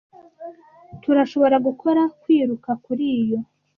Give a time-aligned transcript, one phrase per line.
[1.01, 3.39] Turashobora gukora kwiruka kuri yo?